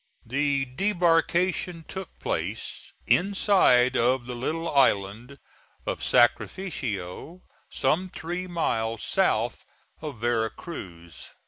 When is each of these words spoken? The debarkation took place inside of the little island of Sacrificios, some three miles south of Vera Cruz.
The 0.25 0.65
debarkation 0.65 1.85
took 1.87 2.17
place 2.17 2.91
inside 3.05 3.95
of 3.95 4.25
the 4.25 4.33
little 4.33 4.67
island 4.67 5.37
of 5.85 5.99
Sacrificios, 6.01 7.41
some 7.69 8.09
three 8.09 8.47
miles 8.47 9.03
south 9.03 9.63
of 10.01 10.17
Vera 10.17 10.49
Cruz. 10.49 11.29